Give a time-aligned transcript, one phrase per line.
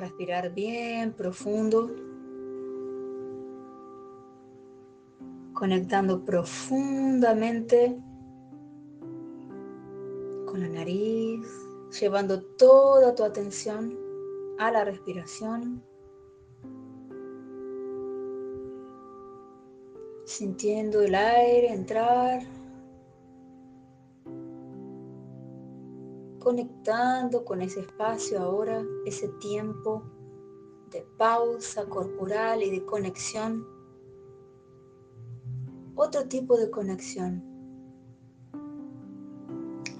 [0.00, 1.90] respirar bien profundo,
[5.52, 7.98] conectando profundamente
[10.46, 11.46] con la nariz,
[12.00, 13.96] llevando toda tu atención
[14.58, 15.82] a la respiración,
[20.24, 22.42] sintiendo el aire entrar,
[26.48, 30.02] conectando con ese espacio ahora, ese tiempo
[30.90, 33.66] de pausa corporal y de conexión.
[35.94, 37.44] Otro tipo de conexión,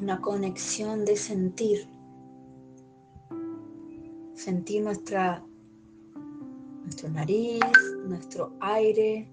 [0.00, 1.86] una conexión de sentir
[4.32, 5.44] sentir nuestra,
[6.82, 7.60] nuestro nariz,
[8.06, 9.30] nuestro aire.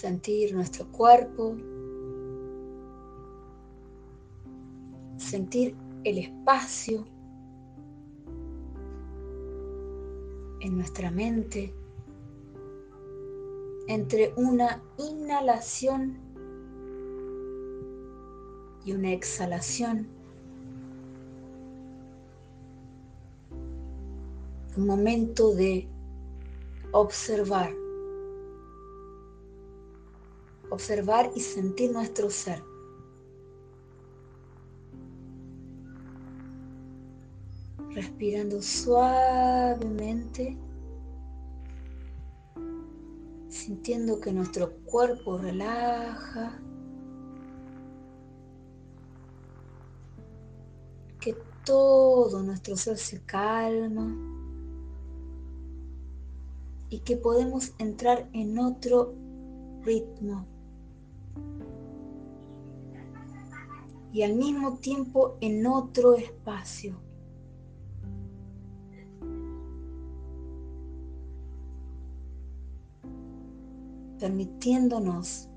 [0.00, 1.56] Sentir nuestro cuerpo.
[5.16, 7.04] Sentir el espacio
[10.60, 11.74] en nuestra mente
[13.88, 16.16] entre una inhalación
[18.84, 20.06] y una exhalación.
[24.76, 25.88] Un momento de
[26.92, 27.87] observar.
[30.70, 32.62] Observar y sentir nuestro ser.
[37.94, 40.56] Respirando suavemente
[43.68, 46.58] sintiendo que nuestro cuerpo relaja,
[51.20, 54.16] que todo nuestro ser se calma
[56.88, 59.14] y que podemos entrar en otro
[59.82, 60.46] ritmo.
[64.12, 67.08] Y al mismo tiempo en otro espacio.
[74.18, 75.48] permitiéndonos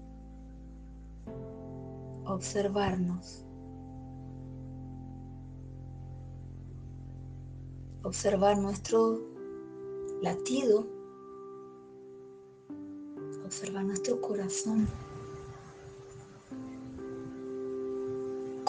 [2.25, 3.45] observarnos,
[8.03, 9.19] observar nuestro
[10.21, 10.85] latido,
[13.43, 14.87] observar nuestro corazón,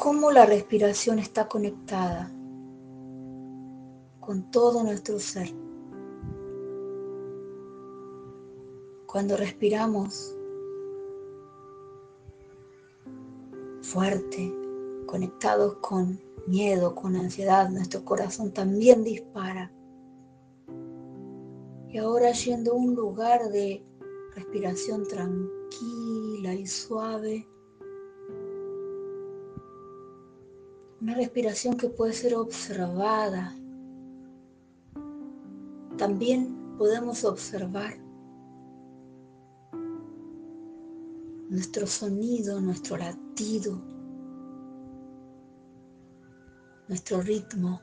[0.03, 2.29] cómo la respiración está conectada
[4.19, 5.55] con todo nuestro ser.
[9.07, 10.37] Cuando respiramos
[13.81, 14.53] fuerte,
[15.07, 19.73] conectados con miedo, con ansiedad, nuestro corazón también dispara.
[21.91, 23.87] Y ahora yendo a un lugar de
[24.35, 27.47] respiración tranquila y suave.
[31.03, 33.53] Una respiración que puede ser observada.
[35.99, 37.99] También podemos observar
[41.51, 43.83] nuestro sonido, nuestro latido,
[46.87, 47.81] nuestro ritmo.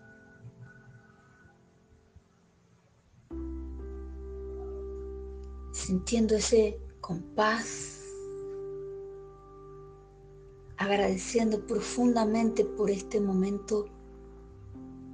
[5.73, 7.98] Sintiendo ese compás,
[10.79, 13.85] agradeciendo profundamente por este momento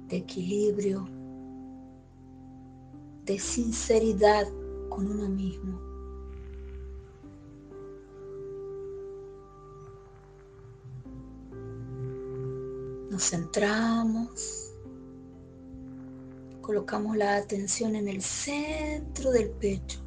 [0.06, 1.08] de equilibrio,
[3.24, 4.46] de sinceridad
[4.88, 5.80] con uno mismo.
[13.10, 14.72] Nos centramos,
[16.62, 20.05] colocamos la atención en el centro del pecho.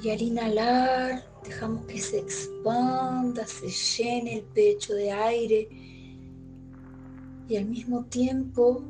[0.00, 5.68] Y al inhalar, dejamos que se expanda, se llene el pecho de aire
[7.48, 8.84] y al mismo tiempo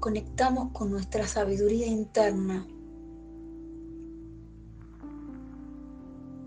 [0.00, 2.66] conectamos con nuestra sabiduría interna,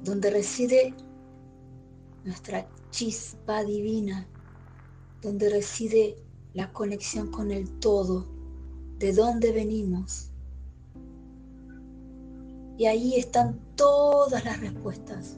[0.04, 0.94] donde reside
[2.26, 4.28] nuestra chispa divina,
[5.22, 6.18] donde reside
[6.54, 8.28] la conexión con el todo,
[8.98, 10.32] de dónde venimos.
[12.78, 15.38] Y ahí están todas las respuestas.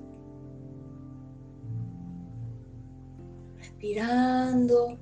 [3.58, 4.98] Respirando,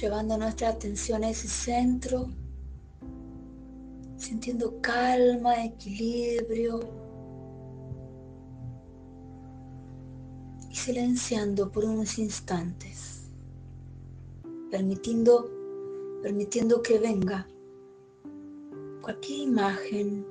[0.00, 2.28] llevando nuestra atención a ese centro,
[4.16, 6.80] sintiendo calma, equilibrio,
[10.70, 13.30] silenciando por unos instantes,
[14.70, 15.58] permitiendo
[16.22, 17.46] permitiendo que venga
[19.08, 20.26] cualquier imagen,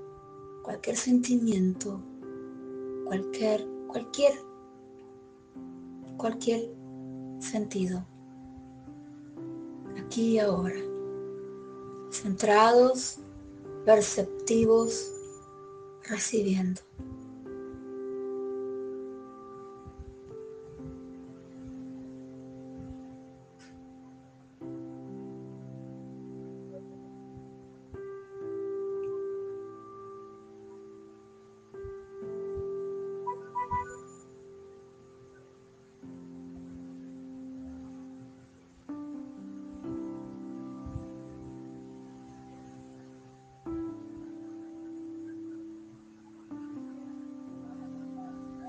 [0.62, 2.00] cualquier sentimiento,
[3.06, 4.34] cualquier, cualquier,
[6.16, 6.70] cualquier
[7.40, 8.06] sentido.
[9.98, 10.80] Aquí y ahora.
[12.12, 13.18] Centrados,
[13.84, 15.12] perceptivos,
[16.04, 16.82] recibiendo.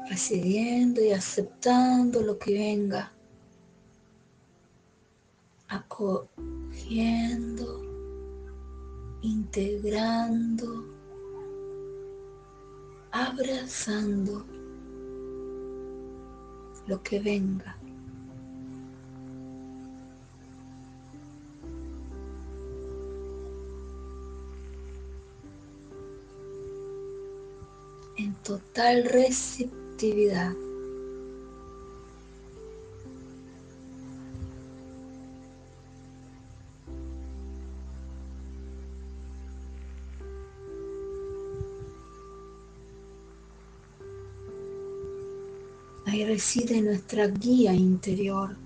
[0.08, 3.12] Recibiendo y aceptando lo que venga,
[5.68, 6.28] acogiendo,
[9.22, 10.84] integrando,
[13.12, 14.46] abrazando
[16.86, 17.74] lo que venga.
[28.16, 30.52] en total receptividad actividad.
[46.06, 48.56] Ahí reside nuestra guía interior,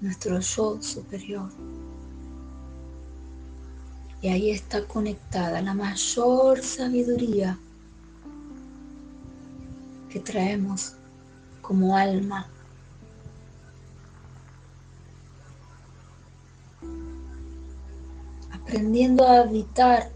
[0.00, 1.50] nuestro yo superior.
[4.22, 7.56] Y ahí está conectada la mayor sabiduría
[10.20, 10.94] traemos
[11.62, 12.48] como alma.
[18.52, 20.10] Aprendiendo a habitar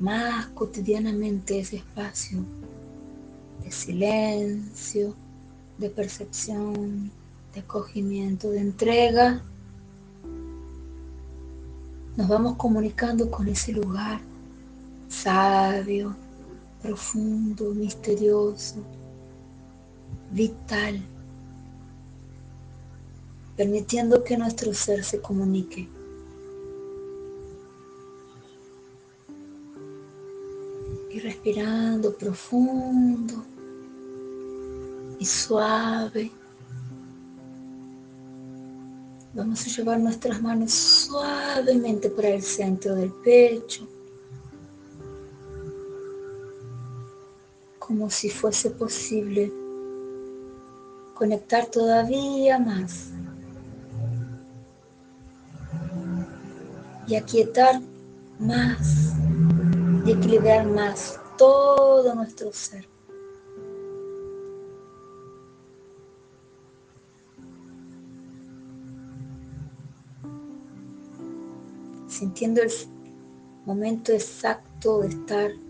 [0.00, 2.44] más cotidianamente ese espacio
[3.62, 5.14] de silencio,
[5.78, 7.10] de percepción,
[7.54, 9.42] de acogimiento, de entrega,
[12.16, 14.20] nos vamos comunicando con ese lugar
[15.08, 16.16] sabio,
[16.84, 18.76] profundo, misterioso,
[20.30, 21.00] vital,
[23.56, 25.88] permitiendo que nuestro ser se comunique.
[31.10, 33.42] Y respirando profundo
[35.18, 36.30] y suave.
[39.32, 43.88] Vamos a llevar nuestras manos suavemente para el centro del pecho
[47.94, 49.52] como si fuese posible
[51.14, 53.10] conectar todavía más
[57.06, 57.80] y aquietar
[58.40, 59.14] más
[60.04, 62.84] y equilibrar más todo nuestro ser.
[72.08, 72.72] Sintiendo el
[73.64, 75.63] momento exacto de estar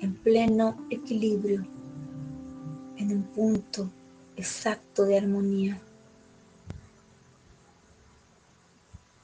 [0.00, 1.66] en pleno equilibrio,
[2.96, 3.90] en un punto
[4.36, 5.80] exacto de armonía,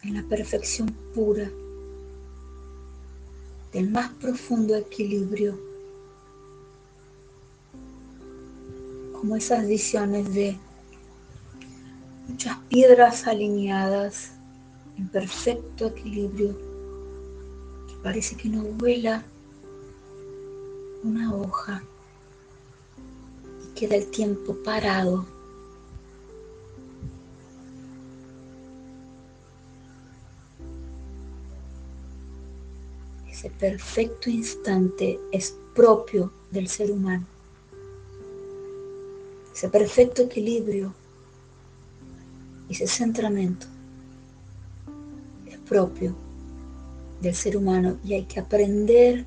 [0.03, 1.51] en la perfección pura
[3.73, 5.59] del más profundo equilibrio,
[9.13, 10.59] como esas visiones de
[12.29, 14.33] muchas piedras alineadas
[14.99, 16.57] en perfecto equilibrio,
[17.89, 19.25] que parece que no vuela
[21.03, 21.83] una hoja
[23.65, 25.27] y queda el tiempo parado.
[33.29, 37.27] Ese perfecto instante es propio del ser humano.
[39.53, 40.95] Ese perfecto equilibrio,
[42.69, 43.67] ese centramento
[45.47, 46.15] es propio
[47.21, 49.27] del ser humano y hay que aprender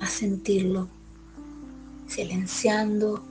[0.00, 0.88] a sentirlo,
[2.06, 3.22] silenciando,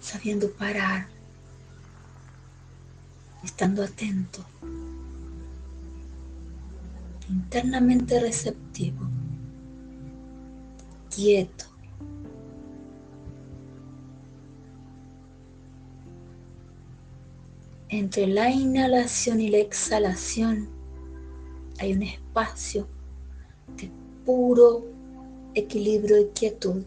[0.00, 1.08] sabiendo parar,
[3.42, 4.44] estando atento,
[7.28, 9.08] internamente receptivo,
[11.14, 11.64] quieto.
[17.90, 20.68] Entre la inhalación y la exhalación
[21.78, 22.86] hay un espacio
[24.28, 24.84] puro
[25.54, 26.82] equilibrio y quietud.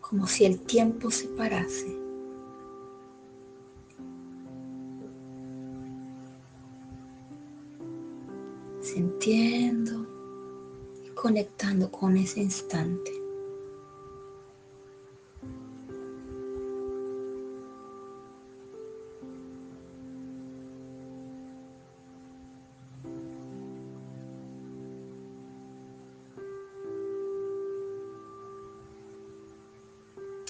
[0.00, 2.03] como si el tiempo se parase.
[11.24, 13.10] Conectando con ese instante.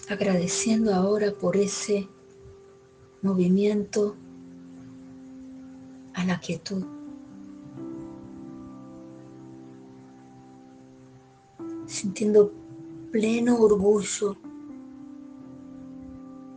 [0.09, 2.09] agradeciendo ahora por ese
[3.23, 4.16] movimiento
[6.14, 6.93] a la quietud.
[11.86, 12.52] Sintiendo
[13.12, 14.36] pleno orgullo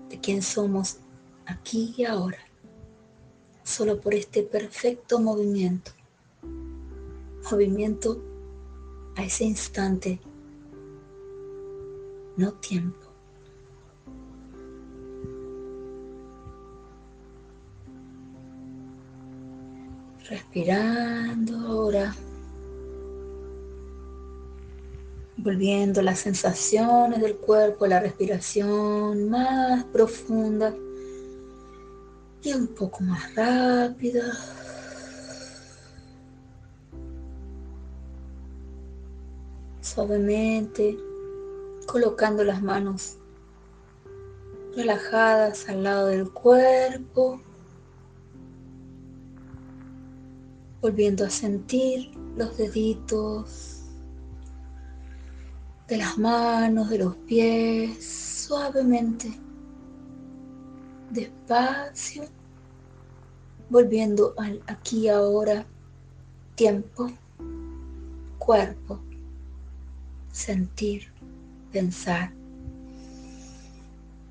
[0.10, 0.98] de quién somos
[1.46, 2.40] aquí y ahora,
[3.64, 5.92] solo por este perfecto movimiento,
[7.52, 8.24] movimiento
[9.16, 10.20] a ese instante,
[12.38, 13.08] no tiempo.
[20.30, 22.16] Respirando ahora.
[25.48, 30.76] Volviendo las sensaciones del cuerpo, la respiración más profunda
[32.44, 34.24] y un poco más rápida.
[39.80, 40.98] Suavemente
[41.86, 43.16] colocando las manos
[44.76, 47.40] relajadas al lado del cuerpo.
[50.82, 53.77] volviendo a sentir los deditos
[55.88, 58.04] de las manos, de los pies,
[58.48, 59.32] suavemente,
[61.12, 62.26] despacio,
[63.70, 65.66] volviendo al aquí ahora,
[66.56, 67.10] tiempo,
[68.38, 69.00] cuerpo,
[70.32, 71.08] sentir,
[71.72, 72.34] pensar.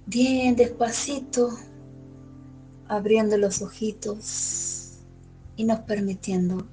[0.05, 1.51] Bien despacito,
[2.87, 4.99] abriendo los ojitos
[5.57, 6.67] y nos permitiendo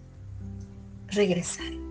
[1.07, 1.82] regresar.